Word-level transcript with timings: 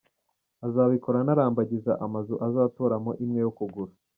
Azabikora 0.67 1.15
anarambagiza 1.19 1.91
amazu 2.05 2.33
azatoramo 2.47 3.11
imwe 3.23 3.39
yo 3.45 3.51
kugura. 3.57 3.91